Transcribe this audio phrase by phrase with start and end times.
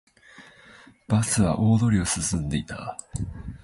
[1.07, 2.97] バスは大通りを進んでいた